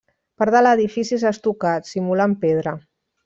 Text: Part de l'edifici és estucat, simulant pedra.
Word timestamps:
Part 0.43 0.53
de 0.55 0.61
l'edifici 0.67 1.15
és 1.17 1.27
estucat, 1.33 1.91
simulant 1.91 2.35
pedra. 2.47 2.75